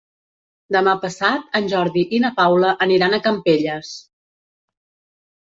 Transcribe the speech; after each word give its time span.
Demà 0.75 0.95
passat 1.03 1.59
en 1.59 1.69
Jordi 1.73 2.05
i 2.19 2.21
na 2.23 2.31
Paula 2.39 2.73
aniran 2.87 3.15
a 3.15 3.21
Campelles. 3.29 3.93